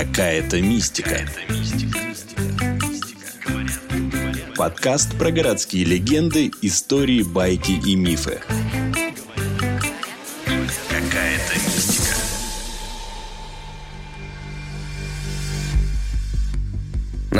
[0.00, 1.28] Какая-то мистика.
[4.56, 8.40] Подкаст про городские легенды, истории, байки и мифы.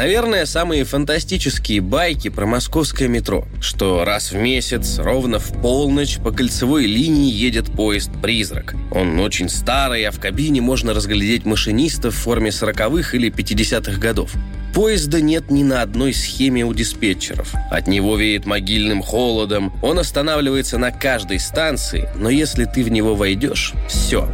[0.00, 6.30] Наверное, самые фантастические байки про московское метро, что раз в месяц, ровно в полночь, по
[6.30, 8.74] кольцевой линии едет поезд-призрак.
[8.92, 14.32] Он очень старый, а в кабине можно разглядеть машиниста в форме сороковых или 50-х годов.
[14.74, 17.52] Поезда нет ни на одной схеме у диспетчеров.
[17.70, 19.70] От него веет могильным холодом.
[19.82, 24.26] Он останавливается на каждой станции, но если ты в него войдешь, все.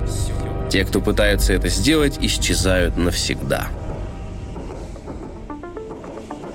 [0.70, 3.68] Те, кто пытаются это сделать, исчезают навсегда.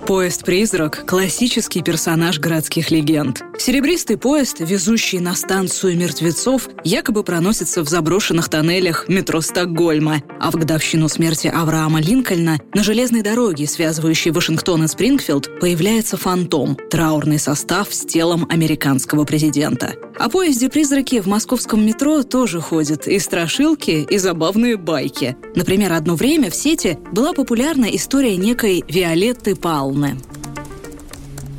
[0.05, 3.43] Поезд-призрак– классический персонаж городских легенд.
[3.57, 10.55] Серебристый поезд, везущий на станцию мертвецов, якобы проносится в заброшенных тоннелях метро Стокгольма, а в
[10.55, 17.93] годовщину смерти Авраама Линкольна на железной дороге, связывающей Вашингтон и Спрингфилд, появляется фантом– траурный состав
[17.93, 19.93] с телом американского президента.
[20.21, 25.35] О поезде-призраке в московском метро тоже ходят и страшилки, и забавные байки.
[25.55, 30.19] Например, одно время в сети была популярна история некой Виолетты Палны.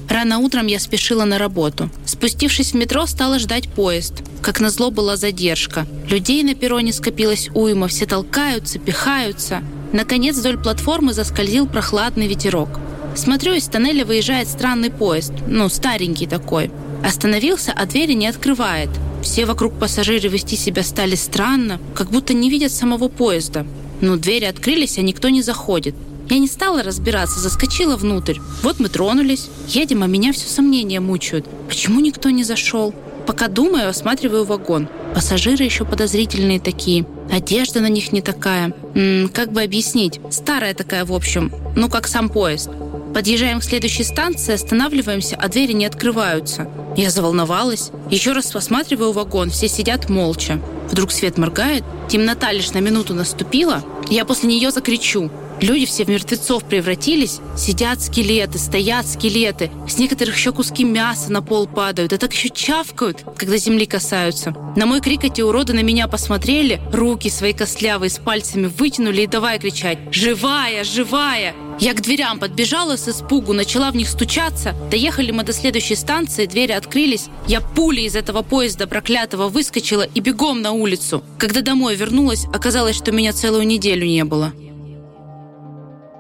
[0.08, 1.90] Рано утром я спешила на работу.
[2.06, 4.22] Спустившись в метро, стала ждать поезд.
[4.42, 5.84] Как назло была задержка.
[6.08, 9.64] Людей на перроне скопилось уйма, все толкаются, пихаются.
[9.92, 12.68] Наконец вдоль платформы заскользил прохладный ветерок.
[13.16, 15.33] Смотрю, из тоннеля выезжает странный поезд.
[15.48, 16.70] Ну, старенький такой.
[17.05, 18.91] Остановился, а двери не открывает.
[19.22, 23.67] Все вокруг пассажиры вести себя стали странно, как будто не видят самого поезда.
[24.00, 25.95] Но двери открылись, а никто не заходит.
[26.28, 28.39] Я не стала разбираться, заскочила внутрь.
[28.62, 29.48] Вот мы тронулись.
[29.69, 31.47] Едем, а меня все сомнения мучают.
[31.69, 32.95] Почему никто не зашел?
[33.27, 34.89] Пока думаю, осматриваю вагон.
[35.14, 37.06] Пассажиры еще подозрительные такие.
[37.30, 38.73] Одежда на них не такая.
[38.95, 40.20] М -м, как бы объяснить?
[40.30, 41.53] Старая такая, в общем.
[41.77, 42.70] Ну, как сам поезд.
[43.14, 46.68] Подъезжаем к следующей станции, останавливаемся, а двери не открываются.
[46.96, 47.90] Я заволновалась.
[48.11, 50.61] Еще раз посматриваю вагон, все сидят молча.
[50.90, 55.30] Вдруг свет моргает, темнота лишь на минуту наступила, я после нее закричу.
[55.62, 57.39] Люди все в мертвецов превратились.
[57.56, 59.70] Сидят скелеты, стоят скелеты.
[59.89, 62.12] С некоторых еще куски мяса на пол падают.
[62.12, 64.52] А так еще чавкают, когда земли касаются.
[64.74, 69.27] На мой крик эти уроды на меня посмотрели, руки свои костлявые с пальцами вытянули и
[69.29, 70.83] давай кричать «Живая!
[70.83, 74.72] Живая!» Я к дверям подбежала с испугу, начала в них стучаться.
[74.88, 77.26] Доехали мы до следующей станции, двери открылись.
[77.48, 81.24] Я пулей из этого поезда проклятого выскочила и бегом на улицу.
[81.38, 84.52] Когда домой вернулась, оказалось, что меня целую неделю не было.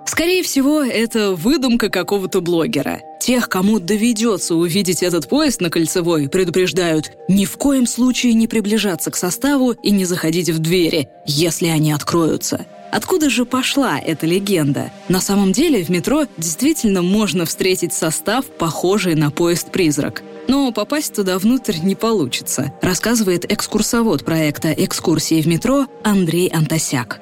[0.04, 3.00] Скорее всего, это выдумка какого-то блогера.
[3.20, 9.12] Тех, кому доведется увидеть этот поезд на Кольцевой, предупреждают ни в коем случае не приближаться
[9.12, 12.66] к составу и не заходить в двери, если они откроются.
[12.92, 14.92] Откуда же пошла эта легенда?
[15.08, 20.22] На самом деле в метро действительно можно встретить состав, похожий на поезд-призрак.
[20.46, 27.20] Но попасть туда внутрь не получится, рассказывает экскурсовод проекта «Экскурсии в метро» Андрей Антосяк.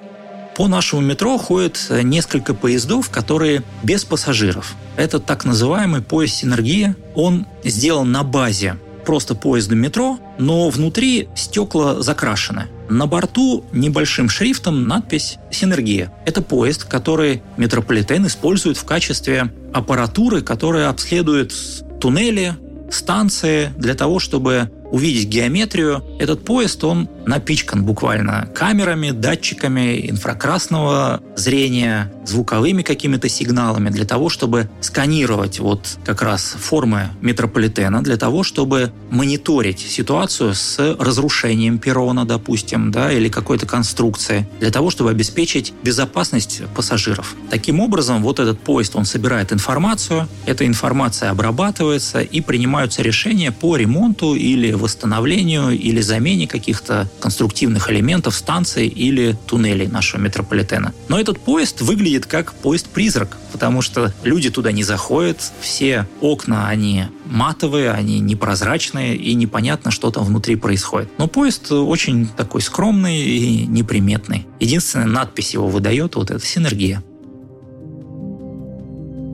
[0.57, 4.75] По нашему метро ходит э, несколько поездов, которые без пассажиров.
[4.97, 6.97] Это так называемый поезд «Синергия».
[7.15, 12.67] Он сделан на базе просто поезда метро, но внутри стекла закрашены.
[12.89, 16.13] На борту небольшим шрифтом надпись «Синергия».
[16.27, 21.53] Это поезд, который метрополитен использует в качестве аппаратуры, которая обследует
[22.01, 22.57] туннели,
[22.91, 26.03] станции для того, чтобы увидеть геометрию.
[26.19, 34.69] Этот поезд, он напичкан буквально камерами, датчиками инфракрасного зрения, звуковыми какими-то сигналами для того, чтобы
[34.81, 42.91] сканировать вот как раз формы метрополитена, для того, чтобы мониторить ситуацию с разрушением перрона, допустим,
[42.91, 47.35] да, или какой-то конструкции, для того, чтобы обеспечить безопасность пассажиров.
[47.51, 53.77] Таким образом, вот этот поезд, он собирает информацию, эта информация обрабатывается и принимаются решения по
[53.77, 60.93] ремонту или восстановлению или замене каких-то конструктивных элементов станций или туннелей нашего метрополитена.
[61.09, 67.05] Но этот поезд выглядит как поезд-призрак, потому что люди туда не заходят, все окна, они
[67.27, 71.11] матовые, они непрозрачные, и непонятно, что там внутри происходит.
[71.19, 74.47] Но поезд очень такой скромный и неприметный.
[74.59, 77.03] Единственная надпись его выдает вот эта синергия.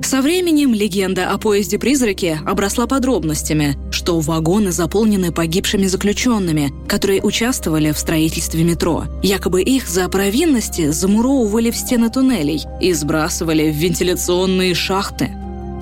[0.07, 3.77] Со временем легенда о поезде-призраке обросла подробностями,
[4.07, 9.07] что вагоны заполнены погибшими заключенными, которые участвовали в строительстве метро.
[9.21, 15.33] Якобы их за провинности замуровывали в стены туннелей и сбрасывали в вентиляционные шахты.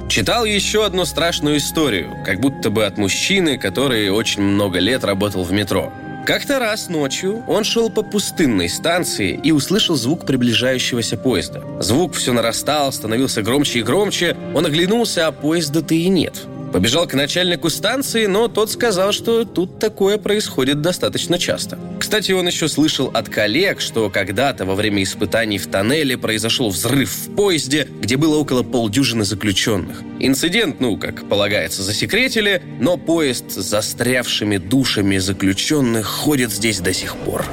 [0.08, 5.44] Читал еще одну страшную историю, как будто бы от мужчины, который очень много лет работал
[5.44, 5.92] в метро.
[6.24, 11.62] Как-то раз ночью он шел по пустынной станции и услышал звук приближающегося поезда.
[11.80, 14.34] Звук все нарастал, становился громче и громче.
[14.54, 16.46] Он оглянулся, а поезда-то и нет.
[16.74, 21.78] Побежал к начальнику станции, но тот сказал, что тут такое происходит достаточно часто.
[22.00, 27.12] Кстати, он еще слышал от коллег, что когда-то во время испытаний в тоннеле произошел взрыв
[27.12, 30.02] в поезде, где было около полдюжины заключенных.
[30.18, 37.14] Инцидент, ну, как полагается, засекретили, но поезд с застрявшими душами заключенных ходит здесь до сих
[37.18, 37.46] пор.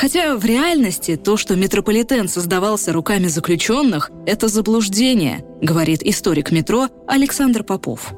[0.00, 7.64] Хотя в реальности то, что метрополитен создавался руками заключенных, это заблуждение, говорит историк метро Александр
[7.64, 8.14] Попов.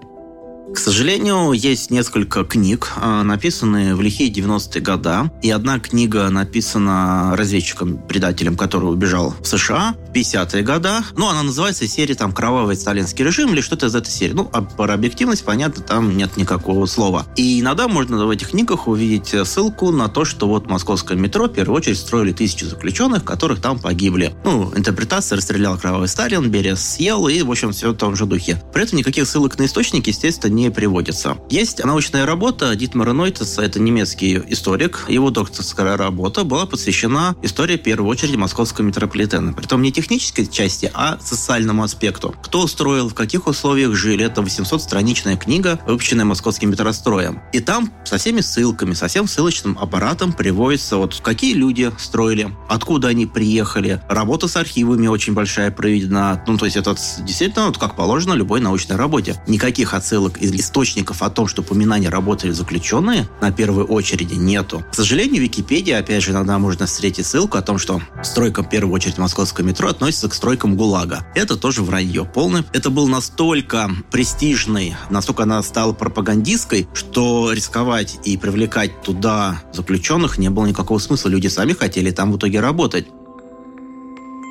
[0.73, 5.31] К сожалению, есть несколько книг, а, написанные в лихие 90-е годы.
[5.43, 10.91] И одна книга написана разведчиком-предателем, который убежал в США 50-е годы.
[11.17, 14.33] Ну, она называется серия там «Кровавый сталинский режим» или что-то из этой серии.
[14.33, 17.27] Ну, а про объективность, понятно, там нет никакого слова.
[17.37, 21.53] И иногда можно в этих книгах увидеть ссылку на то, что вот московское метро в
[21.53, 24.35] первую очередь строили тысячи заключенных, которых там погибли.
[24.45, 28.63] Ну, интерпретация «Расстрелял кровавый Сталин», «Берия съел» и, в общем, все в том же духе.
[28.73, 31.37] При этом никаких ссылок на источники, естественно, не приводится.
[31.51, 35.07] Есть научная работа Дитмара Нойтеса, это немецкий историк.
[35.09, 39.53] Его докторская работа была посвящена истории, в первую очередь, московского метрополитена.
[39.53, 42.35] Притом не технической части, а социальному аспекту.
[42.43, 44.25] Кто строил, в каких условиях жили.
[44.25, 47.41] Это 800-страничная книга, выпущенная московским метростроем.
[47.53, 53.09] И там со всеми ссылками, со всем ссылочным аппаратом приводится вот какие люди строили, откуда
[53.09, 54.03] они приехали.
[54.09, 56.43] Работа с архивами очень большая проведена.
[56.47, 59.41] Ну, то есть это действительно, вот, как положено, любой научной работе.
[59.47, 64.83] Никаких отсылок из источников о том, что упоминания работали заключенные, на первой очереди нету.
[64.91, 68.69] К сожалению, в Википедии, опять же, иногда можно встретить ссылку о том, что стройка в
[68.69, 71.27] первую очередь московского метро относится к стройкам ГУЛАГа.
[71.35, 72.65] Это тоже вранье полное.
[72.73, 80.51] Это был настолько престижный, настолько она стала пропагандистской, что рисковать и привлекать туда заключенных не
[80.51, 81.29] было никакого смысла.
[81.29, 83.07] Люди сами хотели там в итоге работать.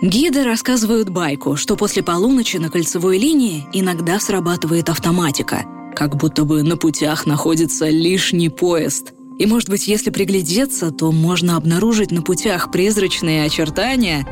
[0.02, 5.66] Гиды рассказывают байку, что после полуночи на кольцевой линии иногда срабатывает автоматика–
[5.96, 9.14] как будто бы на путях находится лишний поезд.
[9.38, 14.28] И, может быть, если приглядеться, то можно обнаружить на путях призрачные очертания.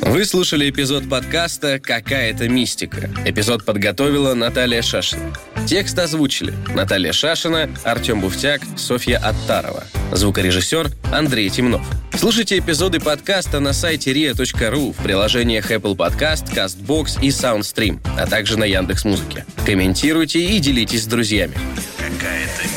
[0.00, 3.10] Вы слушали эпизод подкаста «Какая-то мистика».
[3.26, 5.34] Эпизод подготовила Наталья Шашина.
[5.66, 9.84] Текст озвучили Наталья Шашина, Артем Буфтяк, Софья Аттарова.
[10.12, 11.86] Звукорежиссер Андрей Темнов.
[12.12, 18.58] Слушайте эпизоды подкаста на сайте ria.ru в приложениях Apple Podcast, CastBox и SoundStream, а также
[18.58, 19.46] на Яндекс.Музыке.
[19.64, 21.54] Комментируйте и делитесь с друзьями.
[21.96, 22.73] Какая-то